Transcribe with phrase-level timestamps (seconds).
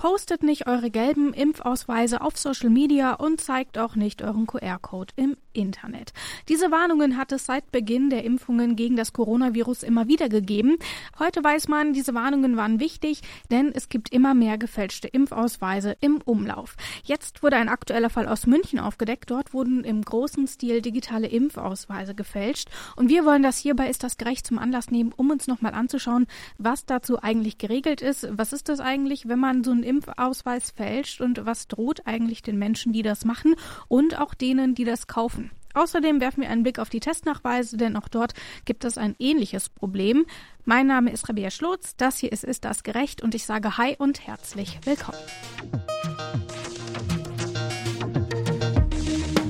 [0.00, 5.36] Postet nicht eure gelben Impfausweise auf Social Media und zeigt auch nicht euren QR-Code im
[5.52, 6.14] Internet.
[6.48, 10.76] Diese Warnungen hat es seit Beginn der Impfungen gegen das Coronavirus immer wieder gegeben.
[11.18, 16.22] Heute weiß man, diese Warnungen waren wichtig, denn es gibt immer mehr gefälschte Impfausweise im
[16.24, 16.76] Umlauf.
[17.04, 19.30] Jetzt wurde ein aktueller Fall aus München aufgedeckt.
[19.30, 22.70] Dort wurden im großen Stil digitale Impfausweise gefälscht.
[22.96, 26.26] Und wir wollen das hierbei ist das gerecht zum Anlass nehmen, um uns nochmal anzuschauen,
[26.56, 28.26] was dazu eigentlich geregelt ist.
[28.30, 32.58] Was ist das eigentlich, wenn man so einen Impfausweis fälscht und was droht eigentlich den
[32.58, 33.56] Menschen, die das machen
[33.88, 35.50] und auch denen, die das kaufen?
[35.74, 38.32] Außerdem werfen wir einen Blick auf die Testnachweise, denn auch dort
[38.64, 40.26] gibt es ein ähnliches Problem.
[40.64, 43.96] Mein Name ist Rabea Schlotz, das hier ist Ist das gerecht und ich sage Hi
[43.98, 45.18] und herzlich willkommen.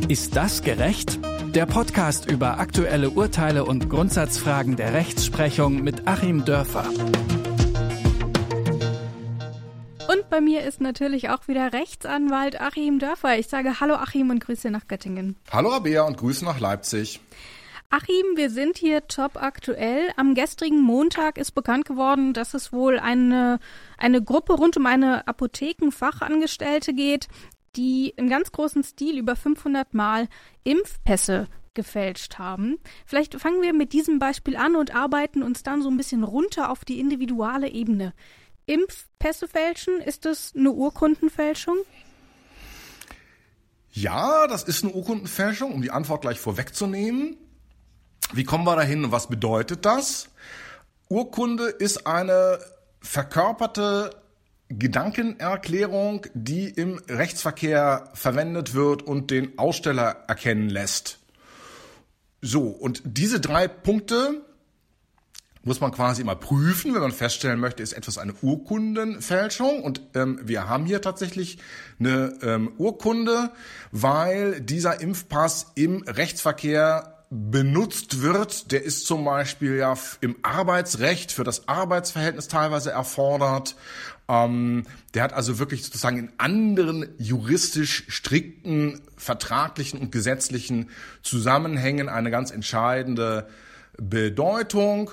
[0.09, 1.19] Ist das gerecht?
[1.55, 6.85] Der Podcast über aktuelle Urteile und Grundsatzfragen der Rechtsprechung mit Achim Dörfer.
[10.41, 13.39] Bei mir ist natürlich auch wieder Rechtsanwalt Achim Dörfer.
[13.39, 15.37] Ich sage Hallo Achim und Grüße nach Göttingen.
[15.53, 17.21] Hallo Rabea und Grüße nach Leipzig.
[17.91, 20.09] Achim, wir sind hier top aktuell.
[20.17, 23.59] Am gestrigen Montag ist bekannt geworden, dass es wohl eine,
[23.99, 27.29] eine Gruppe rund um eine Apothekenfachangestellte geht,
[27.77, 30.27] die im ganz großen Stil über 500 Mal
[30.65, 32.79] Impfpässe gefälscht haben.
[33.05, 36.71] Vielleicht fangen wir mit diesem Beispiel an und arbeiten uns dann so ein bisschen runter
[36.71, 38.15] auf die individuelle Ebene.
[38.67, 40.01] Impfpässe fälschen?
[40.01, 41.79] Ist das eine Urkundenfälschung?
[43.93, 47.37] Ja, das ist eine Urkundenfälschung, um die Antwort gleich vorwegzunehmen.
[48.33, 50.29] Wie kommen wir dahin und was bedeutet das?
[51.09, 52.61] Urkunde ist eine
[53.01, 54.11] verkörperte
[54.69, 61.19] Gedankenerklärung, die im Rechtsverkehr verwendet wird und den Aussteller erkennen lässt.
[62.41, 64.43] So, und diese drei Punkte
[65.63, 69.83] muss man quasi immer prüfen, wenn man feststellen möchte, ist etwas eine Urkundenfälschung.
[69.83, 71.59] Und ähm, wir haben hier tatsächlich
[71.99, 73.51] eine ähm, Urkunde,
[73.93, 81.45] weil dieser Impfpass im Rechtsverkehr benutzt wird, der ist zum Beispiel ja im Arbeitsrecht für
[81.45, 83.77] das Arbeitsverhältnis teilweise erfordert.
[84.29, 84.85] Ähm,
[85.15, 90.91] der hat also wirklich sozusagen in anderen juristisch strikten, vertraglichen und gesetzlichen
[91.23, 93.49] Zusammenhängen eine ganz entscheidende
[93.97, 95.11] Bedeutung.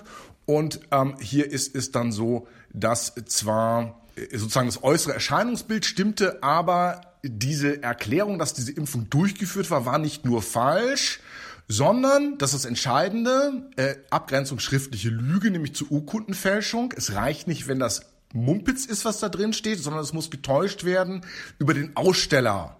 [0.47, 6.41] Und ähm, hier ist es dann so, dass zwar äh, sozusagen das äußere Erscheinungsbild stimmte,
[6.41, 11.19] aber diese Erklärung, dass diese Impfung durchgeführt war, war nicht nur falsch,
[11.67, 16.93] sondern, das ist das Entscheidende, äh, Abgrenzung schriftliche Lüge, nämlich zur Urkundenfälschung.
[16.95, 18.03] Es reicht nicht, wenn das
[18.33, 21.25] Mumpitz ist, was da drin steht, sondern es muss getäuscht werden
[21.59, 22.76] über den Aussteller.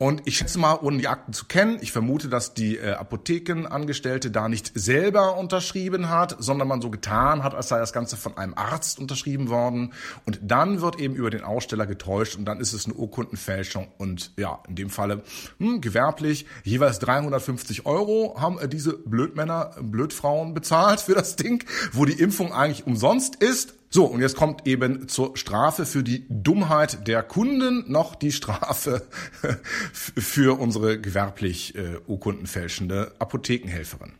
[0.00, 4.30] Und ich schätze mal, ohne die Akten zu kennen, ich vermute, dass die äh, Apothekenangestellte
[4.30, 8.38] da nicht selber unterschrieben hat, sondern man so getan hat, als sei das Ganze von
[8.38, 9.92] einem Arzt unterschrieben worden.
[10.24, 13.88] Und dann wird eben über den Aussteller getäuscht und dann ist es eine Urkundenfälschung.
[13.98, 15.22] Und ja, in dem Falle
[15.58, 21.62] hm, gewerblich, jeweils 350 Euro haben äh, diese Blödmänner, Blödfrauen bezahlt für das Ding,
[21.92, 23.74] wo die Impfung eigentlich umsonst ist.
[23.92, 29.02] So, und jetzt kommt eben zur Strafe für die Dummheit der Kunden noch die Strafe
[29.92, 34.12] für unsere gewerblich äh, urkundenfälschende Apothekenhelferin.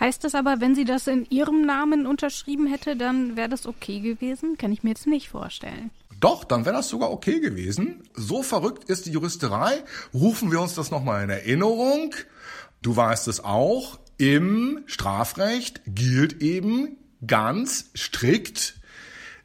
[0.00, 4.00] Heißt das aber, wenn sie das in ihrem Namen unterschrieben hätte, dann wäre das okay
[4.00, 4.56] gewesen?
[4.56, 5.90] Kann ich mir jetzt nicht vorstellen.
[6.18, 8.02] Doch, dann wäre das sogar okay gewesen.
[8.14, 9.84] So verrückt ist die Juristerei.
[10.14, 12.14] Rufen wir uns das nochmal in Erinnerung.
[12.80, 13.98] Du weißt es auch.
[14.16, 18.79] Im Strafrecht gilt eben ganz strikt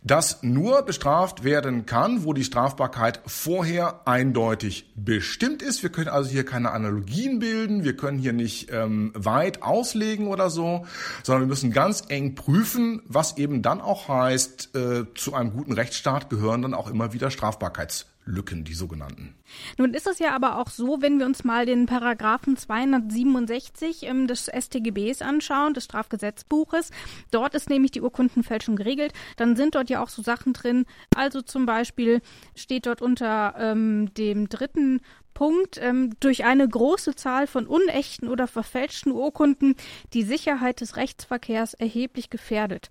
[0.06, 5.82] das nur bestraft werden kann, wo die Strafbarkeit vorher eindeutig bestimmt ist.
[5.82, 10.52] Wir können also hier keine Analogien bilden, wir können hier nicht ähm, weit auslegen oder
[10.52, 10.86] so,
[11.24, 15.74] sondern wir müssen ganz eng prüfen, was eben dann auch heißt, äh, zu einem guten
[15.74, 19.36] Rechtsstaat gehören dann auch immer wieder Strafbarkeits Lücken, die sogenannten.
[19.78, 24.28] Nun ist es ja aber auch so, wenn wir uns mal den Paragraphen 267 ähm,
[24.28, 26.90] des StGBs anschauen, des Strafgesetzbuches,
[27.30, 30.86] dort ist nämlich die Urkundenfälschung geregelt, dann sind dort ja auch so Sachen drin,
[31.16, 32.22] also zum Beispiel
[32.56, 35.02] steht dort unter ähm, dem dritten
[35.36, 39.76] Punkt ähm, durch eine große Zahl von unechten oder verfälschten Urkunden
[40.14, 42.90] die Sicherheit des Rechtsverkehrs erheblich gefährdet.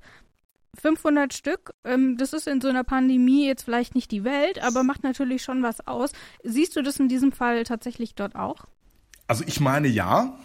[0.81, 4.82] 500 Stück, ähm, das ist in so einer Pandemie jetzt vielleicht nicht die Welt, aber
[4.82, 6.12] macht natürlich schon was aus.
[6.43, 8.67] Siehst du das in diesem Fall tatsächlich dort auch?
[9.26, 10.38] Also ich meine ja.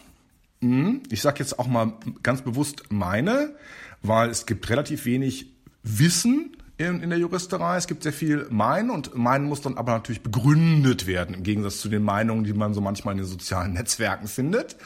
[0.62, 3.56] Hm, ich sage jetzt auch mal ganz bewusst meine,
[4.02, 5.54] weil es gibt relativ wenig
[5.84, 7.76] Wissen in, in der Juristerei.
[7.76, 11.82] Es gibt sehr viel Meinen und Meinen muss dann aber natürlich begründet werden, im Gegensatz
[11.82, 14.78] zu den Meinungen, die man so manchmal in den sozialen Netzwerken findet.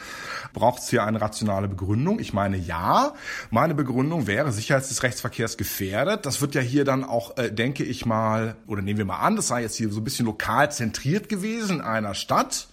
[0.52, 2.18] Braucht es hier eine rationale Begründung?
[2.18, 3.14] Ich meine, ja.
[3.50, 6.26] Meine Begründung wäre, Sicherheit des Rechtsverkehrs gefährdet.
[6.26, 9.36] Das wird ja hier dann auch, äh, denke ich mal, oder nehmen wir mal an,
[9.36, 12.66] das sei jetzt hier so ein bisschen lokal zentriert gewesen in einer Stadt.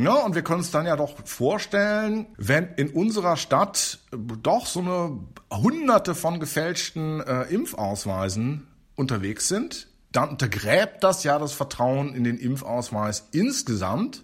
[0.00, 3.98] Ja, und wir können uns dann ja doch vorstellen, wenn in unserer Stadt
[4.42, 5.18] doch so eine
[5.52, 8.66] hunderte von gefälschten äh, Impfausweisen
[8.96, 14.22] unterwegs sind, dann untergräbt das ja das Vertrauen in den Impfausweis insgesamt.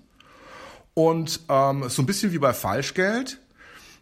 [0.94, 3.38] Und ähm, so ein bisschen wie bei Falschgeld.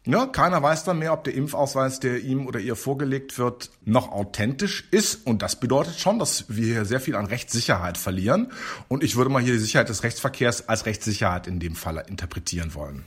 [0.07, 4.13] Ne, keiner weiß dann mehr, ob der Impfausweis, der ihm oder ihr vorgelegt wird, noch
[4.13, 5.27] authentisch ist.
[5.27, 8.53] Und das bedeutet schon, dass wir hier sehr viel an Rechtssicherheit verlieren.
[8.89, 12.75] Und ich würde mal hier die Sicherheit des Rechtsverkehrs als Rechtssicherheit in dem Fall interpretieren
[12.75, 13.07] wollen.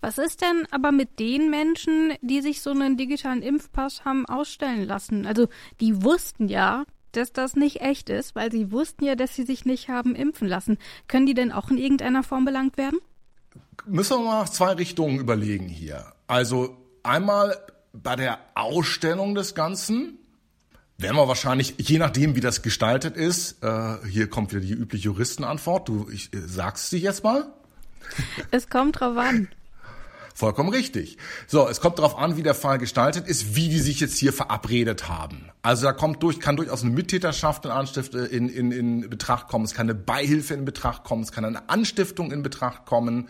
[0.00, 4.84] Was ist denn aber mit den Menschen, die sich so einen digitalen Impfpass haben ausstellen
[4.84, 5.24] lassen?
[5.24, 5.48] Also
[5.80, 9.64] die wussten ja, dass das nicht echt ist, weil sie wussten ja, dass sie sich
[9.64, 10.78] nicht haben impfen lassen.
[11.06, 12.98] Können die denn auch in irgendeiner Form belangt werden?
[13.86, 16.12] Müssen wir mal zwei Richtungen überlegen hier.
[16.26, 17.56] Also einmal
[17.92, 20.18] bei der Ausstellung des Ganzen
[20.98, 25.04] werden wir wahrscheinlich, je nachdem, wie das gestaltet ist, äh, hier kommt wieder die übliche
[25.06, 25.88] Juristenantwort.
[25.88, 27.46] Du, ich äh, sagst sie jetzt mal.
[28.50, 29.48] Es kommt drauf an.
[30.38, 31.18] Vollkommen richtig.
[31.48, 34.32] So, es kommt darauf an, wie der Fall gestaltet ist, wie die sich jetzt hier
[34.32, 35.50] verabredet haben.
[35.62, 39.48] Also da kommt durch, kann durchaus eine Mittäterschaft in, Anstift, äh, in, in, in Betracht
[39.48, 43.28] kommen, es kann eine Beihilfe in Betracht kommen, es kann eine Anstiftung in Betracht kommen.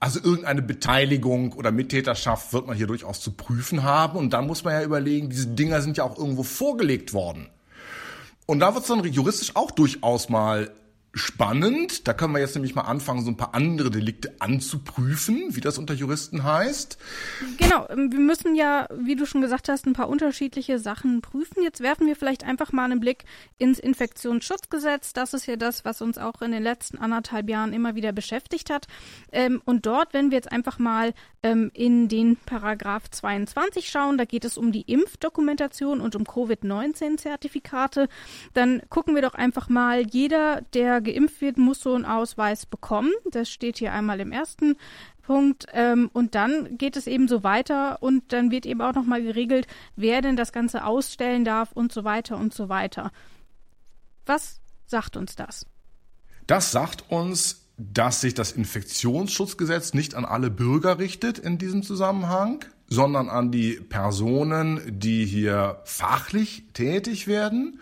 [0.00, 4.16] Also irgendeine Beteiligung oder Mittäterschaft wird man hier durchaus zu prüfen haben.
[4.16, 7.50] Und dann muss man ja überlegen, diese Dinger sind ja auch irgendwo vorgelegt worden.
[8.46, 10.70] Und da wird es dann juristisch auch durchaus mal
[11.18, 12.08] spannend.
[12.08, 15.78] Da können wir jetzt nämlich mal anfangen, so ein paar andere Delikte anzuprüfen, wie das
[15.78, 16.98] unter Juristen heißt.
[17.58, 21.62] Genau, ähm, wir müssen ja, wie du schon gesagt hast, ein paar unterschiedliche Sachen prüfen.
[21.62, 23.24] Jetzt werfen wir vielleicht einfach mal einen Blick
[23.58, 25.12] ins Infektionsschutzgesetz.
[25.12, 28.70] Das ist ja das, was uns auch in den letzten anderthalb Jahren immer wieder beschäftigt
[28.70, 28.86] hat.
[29.32, 31.12] Ähm, und dort, wenn wir jetzt einfach mal
[31.42, 38.08] ähm, in den Paragraph 22 schauen, da geht es um die Impfdokumentation und um Covid-19-Zertifikate,
[38.54, 43.12] dann gucken wir doch einfach mal, jeder, der geimpft wird, muss so einen Ausweis bekommen.
[43.30, 44.76] Das steht hier einmal im ersten
[45.22, 45.66] Punkt.
[45.72, 49.66] Ähm, und dann geht es eben so weiter und dann wird eben auch nochmal geregelt,
[49.94, 53.12] wer denn das Ganze ausstellen darf und so weiter und so weiter.
[54.26, 55.66] Was sagt uns das?
[56.46, 62.64] Das sagt uns, dass sich das Infektionsschutzgesetz nicht an alle Bürger richtet in diesem Zusammenhang,
[62.88, 67.80] sondern an die Personen, die hier fachlich tätig werden.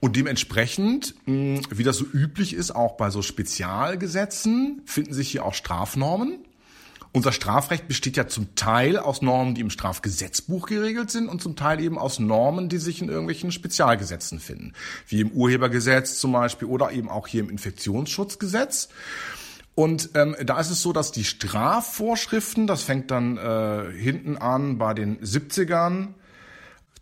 [0.00, 5.54] Und dementsprechend, wie das so üblich ist, auch bei so Spezialgesetzen, finden sich hier auch
[5.54, 6.38] Strafnormen.
[7.12, 11.56] Unser Strafrecht besteht ja zum Teil aus Normen, die im Strafgesetzbuch geregelt sind und zum
[11.56, 14.74] Teil eben aus Normen, die sich in irgendwelchen Spezialgesetzen finden,
[15.08, 18.90] wie im Urhebergesetz zum Beispiel oder eben auch hier im Infektionsschutzgesetz.
[19.76, 24.78] Und ähm, da ist es so, dass die Strafvorschriften, das fängt dann äh, hinten an
[24.78, 26.14] bei den 70ern,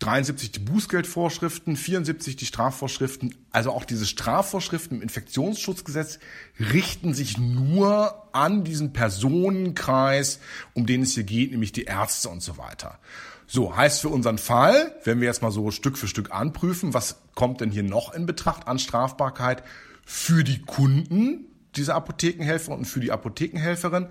[0.01, 3.33] 73 die Bußgeldvorschriften, 74 die Strafvorschriften.
[3.53, 6.19] Also auch diese Strafvorschriften im Infektionsschutzgesetz
[6.59, 10.41] richten sich nur an diesen Personenkreis,
[10.73, 12.99] um den es hier geht, nämlich die Ärzte und so weiter.
[13.47, 17.21] So, heißt für unseren Fall, wenn wir jetzt mal so Stück für Stück anprüfen, was
[17.37, 19.63] kommt denn hier noch in Betracht an Strafbarkeit
[20.05, 24.09] für die Kunden dieser Apothekenhelfer und für die Apothekenhelferin,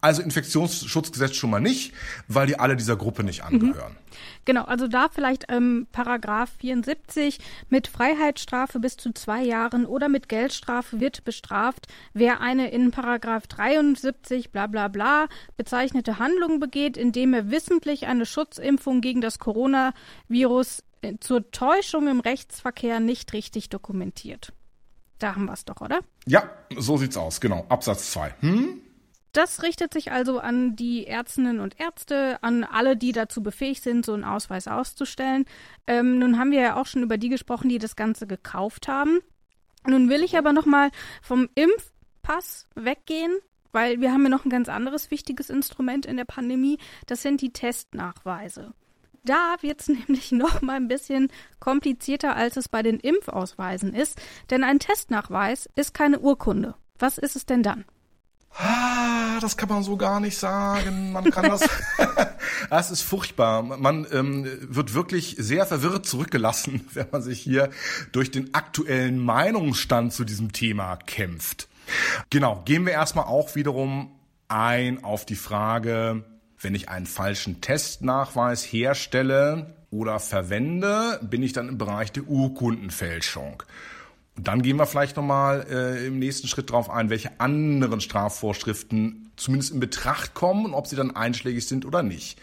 [0.00, 1.92] also Infektionsschutzgesetz schon mal nicht,
[2.26, 3.92] weil die alle dieser Gruppe nicht angehören.
[3.92, 3.96] Mhm.
[4.44, 10.28] Genau, also da vielleicht ähm, Paragraph 74 mit Freiheitsstrafe bis zu zwei Jahren oder mit
[10.28, 17.34] Geldstrafe wird bestraft, wer eine in Paragraph 73 bla bla bla bezeichnete Handlung begeht, indem
[17.34, 24.52] er wissentlich eine Schutzimpfung gegen das Coronavirus äh, zur Täuschung im Rechtsverkehr nicht richtig dokumentiert.
[25.20, 26.00] Da haben wir es doch, oder?
[26.26, 27.66] Ja, so sieht's aus, genau.
[27.68, 28.34] Absatz 2.
[28.40, 28.80] Hm?
[29.32, 34.04] Das richtet sich also an die Ärztinnen und Ärzte, an alle, die dazu befähigt sind,
[34.04, 35.44] so einen Ausweis auszustellen.
[35.86, 39.20] Ähm, nun haben wir ja auch schon über die gesprochen, die das Ganze gekauft haben.
[39.86, 40.90] Nun will ich aber nochmal
[41.22, 43.32] vom Impfpass weggehen,
[43.70, 46.78] weil wir haben ja noch ein ganz anderes wichtiges Instrument in der Pandemie.
[47.06, 48.74] Das sind die Testnachweise.
[49.24, 54.20] Da wird es nämlich noch mal ein bisschen komplizierter, als es bei den Impfausweisen ist,
[54.50, 56.74] denn ein Testnachweis ist keine Urkunde.
[56.98, 57.84] Was ist es denn dann?
[58.56, 61.12] Ah, das kann man so gar nicht sagen.
[61.12, 61.62] Man kann das.
[62.70, 63.62] das ist furchtbar.
[63.62, 67.70] Man ähm, wird wirklich sehr verwirrt zurückgelassen, wenn man sich hier
[68.12, 71.68] durch den aktuellen Meinungsstand zu diesem Thema kämpft.
[72.28, 74.12] Genau, gehen wir erstmal auch wiederum
[74.48, 76.24] ein auf die Frage,
[76.60, 83.62] wenn ich einen falschen Testnachweis herstelle, oder verwende, bin ich dann im Bereich der Urkundenfälschung.
[84.36, 89.32] Und dann gehen wir vielleicht nochmal äh, im nächsten Schritt darauf ein, welche anderen Strafvorschriften
[89.36, 92.38] zumindest in Betracht kommen und ob sie dann einschlägig sind oder nicht.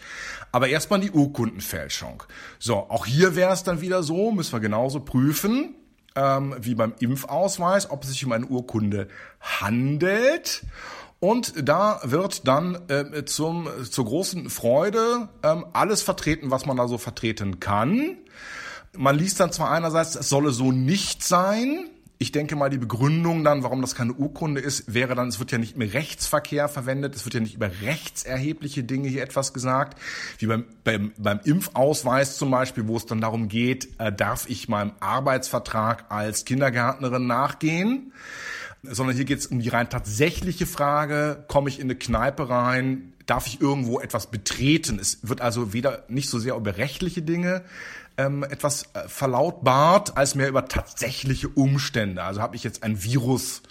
[0.52, 2.22] Aber erstmal die Urkundenfälschung.
[2.58, 5.74] So, auch hier wäre es dann wieder so, müssen wir genauso prüfen,
[6.14, 9.08] ähm, wie beim Impfausweis, ob es sich um eine Urkunde
[9.40, 10.64] handelt.
[11.20, 16.86] Und da wird dann äh, zum, zur großen Freude ähm, alles vertreten, was man da
[16.86, 18.16] so vertreten kann.
[18.96, 21.90] Man liest dann zwar einerseits, es solle so nicht sein.
[22.20, 25.52] Ich denke mal, die Begründung dann, warum das keine Urkunde ist, wäre dann, es wird
[25.52, 30.00] ja nicht im Rechtsverkehr verwendet, es wird ja nicht über rechtserhebliche Dinge hier etwas gesagt,
[30.38, 34.68] wie beim, beim, beim Impfausweis zum Beispiel, wo es dann darum geht, äh, darf ich
[34.68, 38.12] meinem Arbeitsvertrag als Kindergärtnerin nachgehen?
[38.82, 43.12] Sondern hier geht es um die rein tatsächliche Frage, komme ich in eine Kneipe rein,
[43.26, 44.98] darf ich irgendwo etwas betreten?
[44.98, 47.62] Es wird also weder nicht so sehr über rechtliche Dinge
[48.16, 52.22] ähm, etwas äh, verlautbart, als mehr über tatsächliche Umstände.
[52.22, 53.62] Also habe ich jetzt ein Virus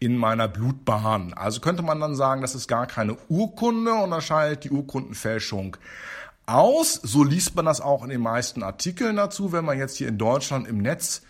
[0.00, 1.32] in meiner Blutbahn.
[1.34, 5.76] Also könnte man dann sagen, das ist gar keine Urkunde und erscheidet die Urkundenfälschung
[6.46, 6.94] aus.
[6.94, 10.18] So liest man das auch in den meisten Artikeln dazu, wenn man jetzt hier in
[10.18, 11.22] Deutschland im Netz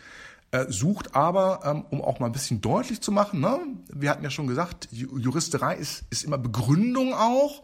[0.50, 1.14] äh, sucht.
[1.14, 3.58] Aber, ähm, um auch mal ein bisschen deutlich zu machen, ne,
[3.92, 7.62] wir hatten ja schon gesagt, Juristerei ist, ist immer Begründung auch.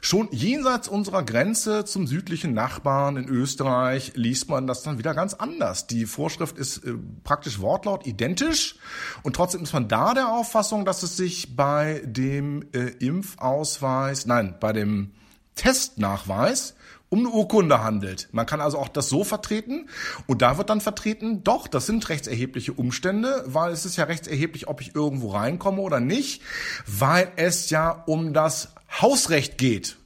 [0.00, 5.34] Schon jenseits unserer Grenze zum südlichen Nachbarn in Österreich liest man das dann wieder ganz
[5.34, 5.86] anders.
[5.86, 8.76] Die Vorschrift ist äh, praktisch wortlaut identisch
[9.22, 14.56] und trotzdem ist man da der Auffassung, dass es sich bei dem äh, Impfausweis, nein,
[14.58, 15.12] bei dem
[15.54, 16.74] Testnachweis
[17.12, 18.30] um eine Urkunde handelt.
[18.32, 19.90] Man kann also auch das so vertreten
[20.26, 24.66] und da wird dann vertreten, doch, das sind rechtserhebliche Umstände, weil es ist ja rechtserheblich,
[24.66, 26.40] ob ich irgendwo reinkomme oder nicht,
[26.86, 29.98] weil es ja um das Hausrecht geht.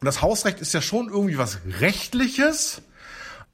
[0.00, 2.82] Und das Hausrecht ist ja schon irgendwie was Rechtliches.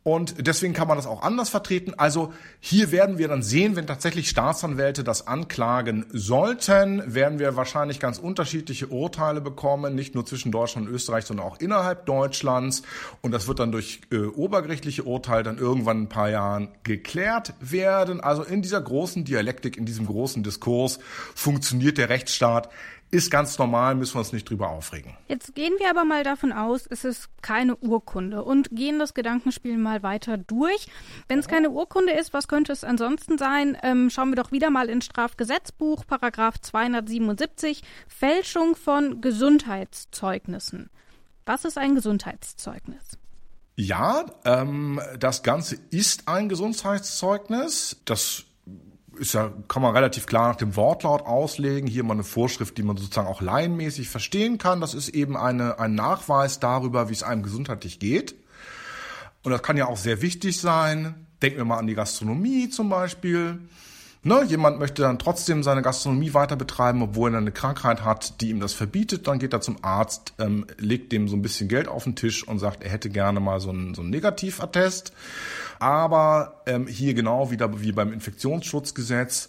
[0.06, 1.94] Und deswegen kann man das auch anders vertreten.
[1.96, 7.98] Also hier werden wir dann sehen, wenn tatsächlich Staatsanwälte das anklagen sollten, werden wir wahrscheinlich
[7.98, 12.82] ganz unterschiedliche Urteile bekommen, nicht nur zwischen Deutschland und Österreich, sondern auch innerhalb Deutschlands.
[13.20, 17.54] Und das wird dann durch äh, obergerichtliche Urteile dann irgendwann in ein paar Jahren geklärt
[17.58, 18.20] werden.
[18.20, 21.00] Also in dieser großen Dialektik, in diesem großen Diskurs
[21.34, 22.68] funktioniert der Rechtsstaat
[23.10, 25.16] ist ganz normal, müssen wir uns nicht drüber aufregen.
[25.28, 29.78] Jetzt gehen wir aber mal davon aus, es ist keine Urkunde und gehen das Gedankenspiel
[29.78, 30.88] mal weiter durch.
[31.28, 33.76] Wenn es keine Urkunde ist, was könnte es ansonsten sein?
[33.82, 40.90] Ähm, schauen wir doch wieder mal ins Strafgesetzbuch, Paragraph 277, Fälschung von Gesundheitszeugnissen.
[41.44, 43.18] Was ist ein Gesundheitszeugnis?
[43.76, 47.98] Ja, ähm, das Ganze ist ein Gesundheitszeugnis.
[48.04, 48.44] Das
[49.18, 51.88] ist ja, kann man relativ klar nach dem Wortlaut auslegen.
[51.88, 54.80] Hier mal eine Vorschrift, die man sozusagen auch laienmäßig verstehen kann.
[54.80, 58.34] Das ist eben eine, ein Nachweis darüber, wie es einem gesundheitlich geht.
[59.42, 61.26] Und das kann ja auch sehr wichtig sein.
[61.42, 63.58] Denken wir mal an die Gastronomie zum Beispiel.
[64.22, 68.50] Ne, jemand möchte dann trotzdem seine Gastronomie weiter betreiben, obwohl er eine Krankheit hat, die
[68.50, 69.28] ihm das verbietet.
[69.28, 72.46] Dann geht er zum Arzt, ähm, legt dem so ein bisschen Geld auf den Tisch
[72.46, 75.12] und sagt, er hätte gerne mal so einen, so einen Negativattest.
[75.78, 79.48] Aber ähm, hier genau wieder wie beim Infektionsschutzgesetz,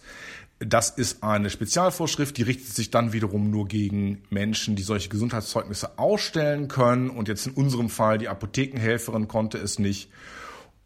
[0.60, 6.00] das ist eine Spezialvorschrift, die richtet sich dann wiederum nur gegen Menschen, die solche Gesundheitszeugnisse
[6.00, 7.10] ausstellen können.
[7.10, 10.10] Und jetzt in unserem Fall, die Apothekenhelferin konnte es nicht.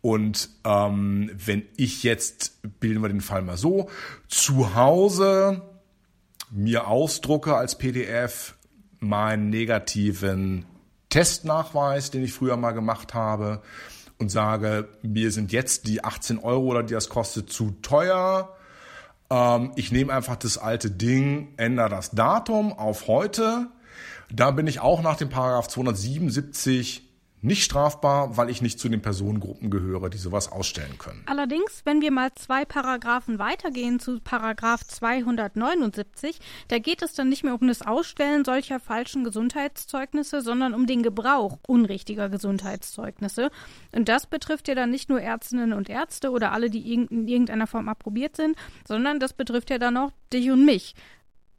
[0.02, 3.90] Und ähm, wenn ich jetzt, bilden wir den Fall mal so,
[4.28, 5.62] zu Hause
[6.50, 8.56] mir ausdrucke als PDF
[9.00, 10.66] meinen negativen
[11.10, 13.62] Testnachweis, den ich früher mal gemacht habe,
[14.18, 18.56] und sage, mir sind jetzt die 18 Euro oder die das kostet zu teuer.
[19.32, 23.68] Ähm, ich nehme einfach das alte Ding, ändere das Datum auf heute.
[24.32, 27.11] Da bin ich auch nach dem Paragraph 277
[27.42, 31.24] nicht strafbar, weil ich nicht zu den Personengruppen gehöre, die sowas ausstellen können.
[31.26, 37.44] Allerdings, wenn wir mal zwei Paragraphen weitergehen zu Paragraph 279, da geht es dann nicht
[37.44, 43.50] mehr um das Ausstellen solcher falschen Gesundheitszeugnisse, sondern um den Gebrauch unrichtiger Gesundheitszeugnisse.
[43.92, 47.68] Und das betrifft ja dann nicht nur Ärztinnen und Ärzte oder alle, die in irgendeiner
[47.68, 48.56] Form approbiert sind,
[48.88, 50.96] sondern das betrifft ja dann auch dich und mich.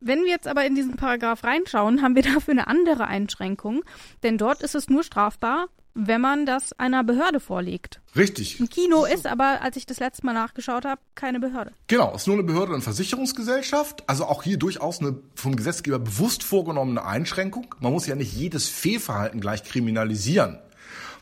[0.04, 3.85] Wenn wir jetzt aber in diesen Paragraph reinschauen, haben wir dafür eine andere Einschränkung,
[4.25, 8.00] denn dort ist es nur strafbar, wenn man das einer Behörde vorlegt.
[8.16, 8.59] Richtig.
[8.59, 11.73] Ein Kino ist aber, als ich das letzte Mal nachgeschaut habe, keine Behörde.
[11.87, 14.09] Genau, ist nur eine Behörde und Versicherungsgesellschaft.
[14.09, 17.75] Also auch hier durchaus eine vom Gesetzgeber bewusst vorgenommene Einschränkung.
[17.80, 20.59] Man muss ja nicht jedes Fehlverhalten gleich kriminalisieren.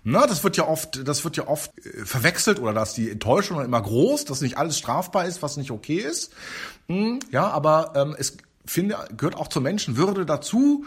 [0.02, 3.62] Na, das wird ja oft, das wird ja oft äh, verwechselt oder dass die Enttäuschung
[3.62, 6.32] immer groß, dass nicht alles strafbar ist, was nicht okay ist.
[6.88, 8.38] Hm, ja, aber ähm, es
[8.70, 10.84] finde, gehört auch zur Menschenwürde dazu,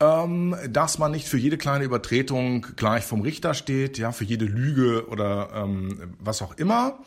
[0.00, 4.44] ähm, dass man nicht für jede kleine Übertretung gleich vom Richter steht, ja, für jede
[4.44, 6.98] Lüge oder ähm, was auch immer.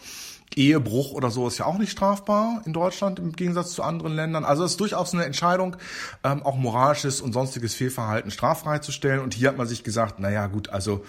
[0.55, 4.43] Ehebruch oder so ist ja auch nicht strafbar in Deutschland im Gegensatz zu anderen Ländern.
[4.43, 5.77] Also es ist durchaus eine Entscheidung,
[6.23, 9.19] ähm, auch moralisches und sonstiges Fehlverhalten straffrei zu stellen.
[9.19, 11.05] Und hier hat man sich gesagt, naja gut, also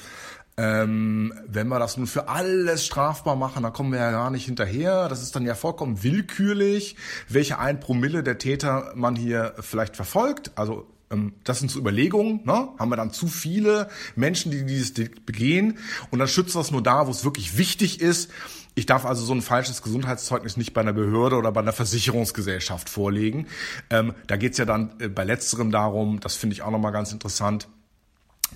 [0.61, 4.45] ähm, wenn wir das nun für alles strafbar machen, dann kommen wir ja gar nicht
[4.45, 5.09] hinterher.
[5.09, 6.97] Das ist dann ja vollkommen willkürlich,
[7.31, 10.53] welche ein Promille der Täter man hier vielleicht verfolgt.
[10.57, 12.69] Also ähm, das sind so Überlegungen, ne?
[12.79, 15.79] haben wir dann zu viele Menschen, die dieses Delikt begehen
[16.11, 18.31] und dann schützt das nur da, wo es wirklich wichtig ist.
[18.75, 22.91] Ich darf also so ein falsches Gesundheitszeugnis nicht bei einer Behörde oder bei einer Versicherungsgesellschaft
[22.91, 23.47] vorlegen.
[23.89, 27.13] Ähm, da geht's ja dann äh, bei letzterem darum, das finde ich auch nochmal ganz
[27.13, 27.67] interessant,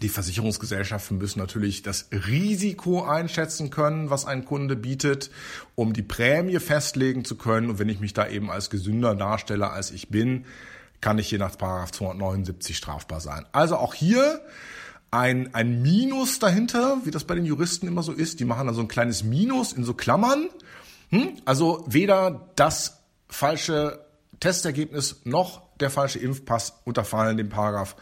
[0.02, 5.30] die Versicherungsgesellschaften müssen natürlich das Risiko einschätzen können, was ein Kunde bietet,
[5.74, 7.70] um die Prämie festlegen zu können.
[7.70, 10.46] Und wenn ich mich da eben als gesünder darstelle, als ich bin,
[11.00, 13.46] kann ich je nach 279 strafbar sein.
[13.52, 14.40] Also auch hier
[15.10, 18.40] ein, ein Minus dahinter, wie das bei den Juristen immer so ist.
[18.40, 20.48] Die machen dann so ein kleines Minus in so Klammern.
[21.10, 21.34] Hm?
[21.44, 24.04] Also weder das falsche
[24.40, 27.96] Testergebnis noch der falsche Impfpass unterfallen dem Paragraph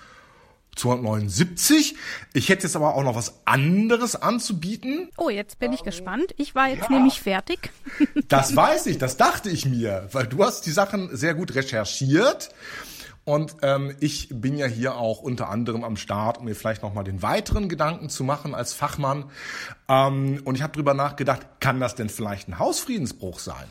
[0.76, 1.97] 279.
[2.33, 5.11] Ich hätte jetzt aber auch noch was anderes anzubieten.
[5.17, 6.35] Oh, jetzt bin ich gespannt.
[6.38, 6.97] Ich war jetzt ja.
[6.97, 7.71] nämlich fertig.
[8.29, 12.50] Das weiß ich, das dachte ich mir, weil du hast die Sachen sehr gut recherchiert.
[13.25, 17.05] Und ähm, ich bin ja hier auch unter anderem am Start, um mir vielleicht nochmal
[17.05, 19.31] den weiteren Gedanken zu machen als Fachmann.
[19.88, 23.69] Ähm, und ich habe drüber nachgedacht, kann das denn vielleicht ein Hausfriedensbruch sein?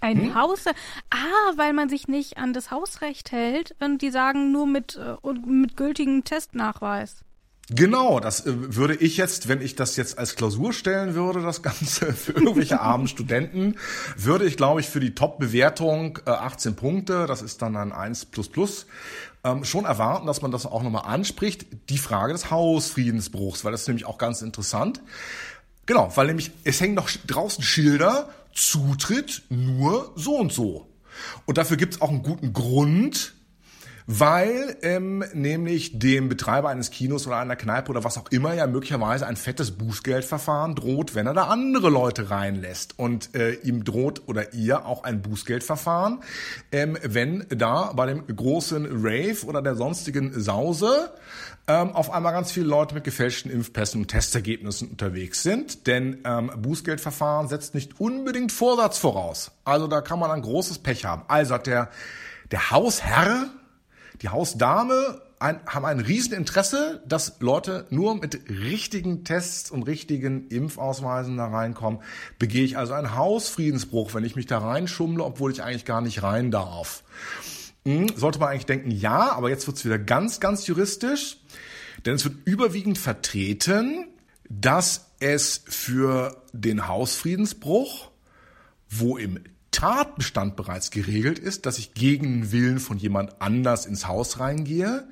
[0.00, 0.34] Ein hm?
[0.34, 0.64] Haus?
[1.10, 5.16] Ah, weil man sich nicht an das Hausrecht hält und die sagen nur mit, äh,
[5.46, 7.24] mit gültigem Testnachweis.
[7.70, 11.62] Genau, das äh, würde ich jetzt, wenn ich das jetzt als Klausur stellen würde, das
[11.62, 13.76] Ganze für irgendwelche armen Studenten,
[14.16, 18.26] würde ich, glaube ich, für die Top-Bewertung äh, 18 Punkte, das ist dann ein 1
[18.26, 18.86] plus plus,
[19.44, 23.82] ähm, schon erwarten, dass man das auch nochmal anspricht, die Frage des Hausfriedensbruchs, weil das
[23.82, 25.02] ist nämlich auch ganz interessant.
[25.84, 30.88] Genau, weil nämlich es hängen noch draußen Schilder, Zutritt nur so und so.
[31.46, 33.34] Und dafür gibt es auch einen guten Grund,
[34.10, 38.66] weil ähm, nämlich dem Betreiber eines Kinos oder einer Kneipe oder was auch immer ja
[38.66, 42.98] möglicherweise ein fettes Bußgeldverfahren droht, wenn er da andere Leute reinlässt.
[42.98, 46.20] Und äh, ihm droht oder ihr auch ein Bußgeldverfahren,
[46.72, 51.12] ähm, wenn da bei dem großen Rave oder der sonstigen Sause
[51.68, 55.86] ähm, auf einmal ganz viele Leute mit gefälschten Impfpässen und Testergebnissen unterwegs sind.
[55.86, 59.52] Denn ähm, Bußgeldverfahren setzt nicht unbedingt Vorsatz voraus.
[59.64, 61.22] Also da kann man ein großes Pech haben.
[61.28, 61.90] Also hat der,
[62.50, 63.50] der Hausherr
[64.22, 71.36] die Hausdame ein, haben ein Rieseninteresse, dass Leute nur mit richtigen Tests und richtigen Impfausweisen
[71.36, 72.00] da reinkommen.
[72.38, 76.22] Begehe ich also einen Hausfriedensbruch, wenn ich mich da reinschummle, obwohl ich eigentlich gar nicht
[76.22, 77.04] rein darf.
[77.88, 81.38] Hm, sollte man eigentlich denken, ja, aber jetzt wird's wieder ganz, ganz juristisch,
[82.04, 84.08] denn es wird überwiegend vertreten,
[84.50, 88.10] dass es für den Hausfriedensbruch,
[88.90, 94.06] wo im Tatbestand bereits geregelt ist, dass ich gegen den Willen von jemand anders ins
[94.06, 95.08] Haus reingehe.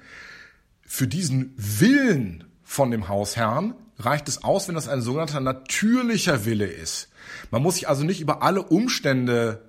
[0.82, 6.66] Für diesen Willen von dem Hausherrn reicht es aus, wenn das ein sogenannter natürlicher Wille
[6.66, 7.08] ist.
[7.50, 9.62] Man muss sich also nicht über alle Umstände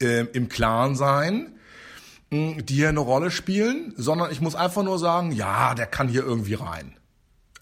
[0.00, 1.56] äh, im Klaren sein,
[2.32, 6.24] die hier eine Rolle spielen, sondern ich muss einfach nur sagen, ja, der kann hier
[6.24, 6.96] irgendwie rein.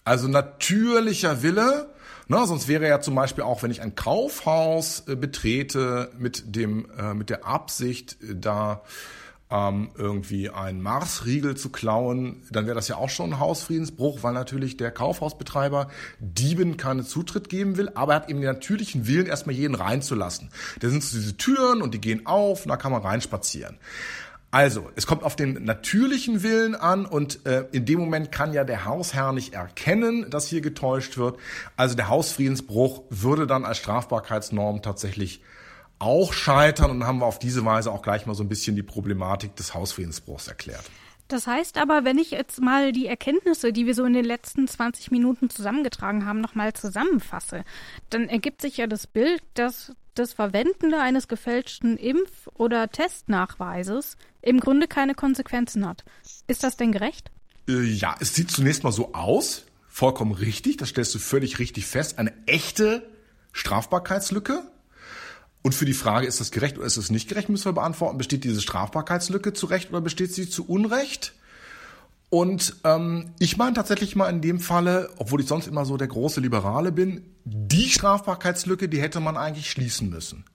[0.03, 1.91] Also natürlicher Wille
[2.31, 6.89] na, sonst wäre ja zum Beispiel auch, wenn ich ein Kaufhaus äh, betrete mit dem
[6.97, 8.83] äh, mit der Absicht, äh, da
[9.49, 14.33] ähm, irgendwie einen Marsriegel zu klauen, dann wäre das ja auch schon ein Hausfriedensbruch, weil
[14.33, 19.25] natürlich der Kaufhausbetreiber Dieben keinen Zutritt geben will, aber er hat eben den natürlichen Willen,
[19.25, 20.51] erstmal jeden reinzulassen.
[20.79, 23.77] Da sind so diese Türen und die gehen auf und da kann man reinspazieren.
[24.51, 28.65] Also, es kommt auf den natürlichen Willen an und äh, in dem Moment kann ja
[28.65, 31.39] der Hausherr nicht erkennen, dass hier getäuscht wird.
[31.77, 35.41] Also der Hausfriedensbruch würde dann als Strafbarkeitsnorm tatsächlich
[35.99, 38.83] auch scheitern und haben wir auf diese Weise auch gleich mal so ein bisschen die
[38.83, 40.83] Problematik des Hausfriedensbruchs erklärt.
[41.29, 44.67] Das heißt aber, wenn ich jetzt mal die Erkenntnisse, die wir so in den letzten
[44.67, 47.63] 20 Minuten zusammengetragen haben, nochmal zusammenfasse,
[48.09, 54.59] dann ergibt sich ja das Bild, dass das Verwenden eines gefälschten Impf- oder Testnachweises im
[54.59, 56.03] Grunde keine Konsequenzen hat.
[56.47, 57.31] Ist das denn gerecht?
[57.67, 59.65] Äh, ja, es sieht zunächst mal so aus.
[59.87, 62.17] Vollkommen richtig, das stellst du völlig richtig fest.
[62.17, 63.07] Eine echte
[63.51, 64.63] Strafbarkeitslücke.
[65.63, 68.17] Und für die Frage, ist das gerecht oder ist es nicht gerecht, müssen wir beantworten.
[68.17, 71.33] Besteht diese Strafbarkeitslücke zu Recht oder besteht sie zu Unrecht?
[72.31, 76.07] Und ähm, ich meine tatsächlich mal in dem Falle, obwohl ich sonst immer so der
[76.07, 80.45] große Liberale bin, die Strafbarkeitslücke, die hätte man eigentlich schließen müssen.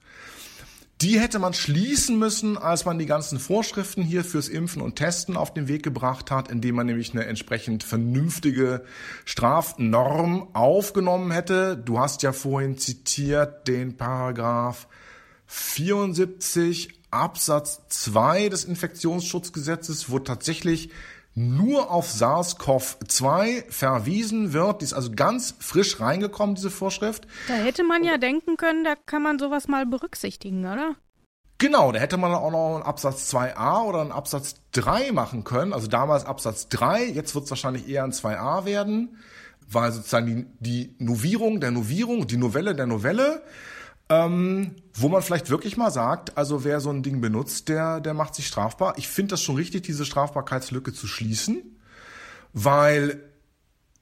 [1.01, 5.37] Die hätte man schließen müssen, als man die ganzen Vorschriften hier fürs Impfen und Testen
[5.37, 8.83] auf den Weg gebracht hat, indem man nämlich eine entsprechend vernünftige
[9.23, 11.77] Strafnorm aufgenommen hätte.
[11.77, 14.87] Du hast ja vorhin zitiert den Paragraph
[15.45, 20.89] 74 Absatz 2 des Infektionsschutzgesetzes, wo tatsächlich
[21.37, 24.81] nur auf SARS-CoV-2 verwiesen wird.
[24.81, 27.27] Die ist also ganz frisch reingekommen, diese Vorschrift.
[27.47, 30.95] Da hätte man ja denken können, da kann man sowas mal berücksichtigen, oder?
[31.59, 35.73] Genau, da hätte man auch noch einen Absatz 2a oder einen Absatz 3 machen können.
[35.73, 39.17] Also damals Absatz 3, jetzt wird es wahrscheinlich eher ein 2a werden,
[39.69, 43.43] weil sozusagen die, die Novierung der Novierung, die Novelle der Novelle
[44.09, 48.13] ähm, wo man vielleicht wirklich mal sagt, also wer so ein Ding benutzt, der, der
[48.13, 48.97] macht sich strafbar.
[48.97, 51.77] Ich finde das schon richtig, diese Strafbarkeitslücke zu schließen,
[52.53, 53.23] weil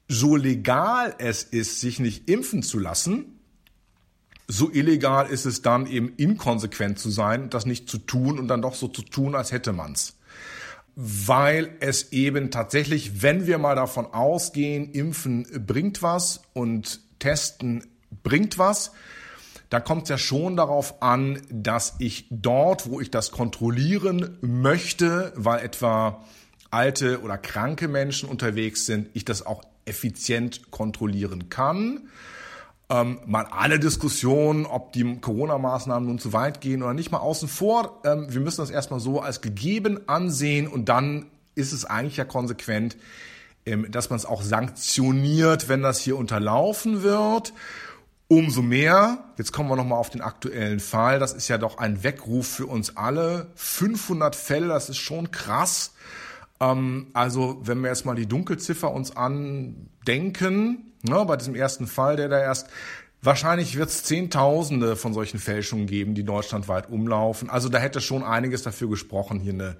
[0.07, 3.39] so legal es ist, sich nicht impfen zu lassen,
[4.47, 8.61] so illegal ist es dann eben inkonsequent zu sein, das nicht zu tun und dann
[8.61, 10.17] doch so zu tun, als hätte man's.
[10.95, 17.85] Weil es eben tatsächlich, wenn wir mal davon ausgehen, impfen bringt was und testen
[18.23, 18.91] bringt was,
[19.69, 25.33] da kommt es ja schon darauf an, dass ich dort, wo ich das kontrollieren möchte,
[25.35, 26.23] weil etwa
[26.71, 32.09] alte oder kranke Menschen unterwegs sind, ich das auch effizient kontrollieren kann.
[32.87, 37.47] Ähm, mal alle Diskussionen, ob die Corona-Maßnahmen nun zu weit gehen oder nicht, mal außen
[37.47, 38.01] vor.
[38.03, 41.25] Ähm, wir müssen das erstmal so als gegeben ansehen und dann
[41.55, 42.97] ist es eigentlich ja konsequent,
[43.65, 47.53] ähm, dass man es auch sanktioniert, wenn das hier unterlaufen wird.
[48.27, 52.03] Umso mehr, jetzt kommen wir nochmal auf den aktuellen Fall, das ist ja doch ein
[52.03, 53.51] Weckruf für uns alle.
[53.55, 55.93] 500 Fälle, das ist schon krass.
[56.59, 62.15] Ähm, also wenn wir jetzt mal die Dunkelziffer uns andenken, ne, bei diesem ersten Fall,
[62.15, 62.67] der da erst,
[63.21, 67.51] wahrscheinlich wird es Zehntausende von solchen Fälschungen geben, die deutschlandweit umlaufen.
[67.51, 69.77] Also da hätte schon einiges dafür gesprochen, hier eine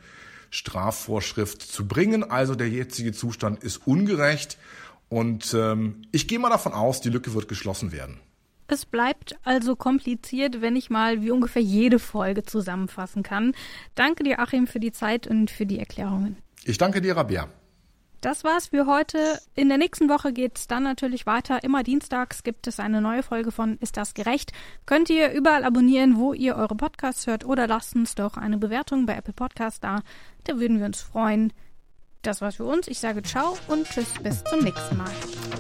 [0.52, 2.24] Strafvorschrift zu bringen.
[2.30, 4.60] Also der jetzige Zustand ist ungerecht.
[5.10, 8.20] Und ähm, ich gehe mal davon aus, die Lücke wird geschlossen werden.
[8.68, 13.54] Es bleibt also kompliziert, wenn ich mal wie ungefähr jede Folge zusammenfassen kann.
[13.94, 16.38] Danke dir, Achim, für die Zeit und für die Erklärungen.
[16.64, 17.48] Ich danke dir, Rabia.
[18.22, 19.40] Das war's für heute.
[19.54, 21.64] In der nächsten Woche geht's dann natürlich weiter.
[21.64, 24.52] Immer dienstags gibt es eine neue Folge von Ist das gerecht?
[24.88, 29.06] Könnt ihr überall abonnieren, wo ihr eure Podcasts hört oder lasst uns doch eine Bewertung
[29.06, 30.02] bei Apple Podcasts da.
[30.44, 31.54] Da würden wir uns freuen.
[32.24, 32.88] Das war's für uns.
[32.88, 35.12] Ich sage ciao und tschüss bis zum nächsten Mal.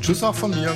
[0.01, 0.75] Tschüss auch von mir.